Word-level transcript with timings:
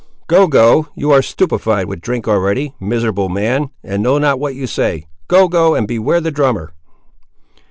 "Go, 0.25 0.47
go; 0.47 0.87
you 0.95 1.11
are 1.11 1.21
stupified 1.21 1.85
with 1.85 2.01
drink 2.01 2.27
already, 2.27 2.73
miserable 2.79 3.29
man, 3.29 3.69
and 3.83 4.01
know 4.01 4.17
not 4.17 4.39
what 4.39 4.55
you 4.55 4.65
say. 4.65 5.05
Go; 5.27 5.47
go, 5.47 5.75
and 5.75 5.87
beware 5.87 6.19
the 6.19 6.31
drummer." 6.31 6.73